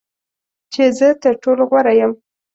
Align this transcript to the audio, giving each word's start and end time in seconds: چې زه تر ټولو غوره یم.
چې 0.73 0.83
زه 0.97 1.07
تر 1.23 1.33
ټولو 1.43 1.63
غوره 1.69 1.93
یم. 1.99 2.11